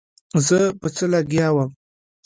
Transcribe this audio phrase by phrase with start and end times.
[0.47, 1.69] زه په څه لګيا وم.